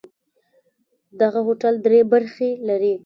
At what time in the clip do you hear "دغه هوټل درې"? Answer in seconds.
1.21-1.99